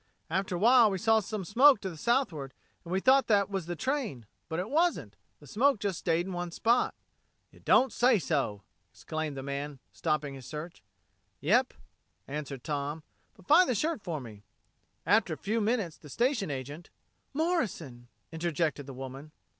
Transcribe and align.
After 0.31 0.55
a 0.55 0.57
while 0.57 0.89
we 0.89 0.97
saw 0.97 1.19
some 1.19 1.45
smoke 1.45 1.79
to 1.81 1.89
the 1.91 1.95
southward 1.95 2.55
and 2.83 2.91
we 2.91 2.99
thought 2.99 3.27
that 3.27 3.51
was 3.51 3.67
the 3.67 3.75
train. 3.75 4.25
But 4.49 4.57
it 4.57 4.67
wasn't. 4.67 5.15
The 5.39 5.45
smoke 5.45 5.79
just 5.79 5.99
stayed 5.99 6.25
in 6.25 6.33
one 6.33 6.49
spot." 6.49 6.95
"Y' 7.53 7.59
don't 7.63 7.93
say 7.93 8.17
so!" 8.17 8.63
exclaimed 8.91 9.37
the 9.37 9.43
man, 9.43 9.77
stopping 9.93 10.33
his 10.33 10.47
search. 10.47 10.81
"Yep," 11.39 11.75
answered 12.27 12.63
Tom, 12.63 13.03
"but 13.35 13.45
find 13.45 13.69
the 13.69 13.75
shirt 13.75 14.01
for 14.01 14.19
me. 14.19 14.41
After 15.05 15.35
a 15.35 15.37
few 15.37 15.61
minutes 15.61 15.97
the 15.97 16.09
station 16.09 16.49
agent...." 16.49 16.89
"Morrison," 17.31 18.07
interjected 18.31 18.87
the 18.87 18.95
woman. 18.95 19.31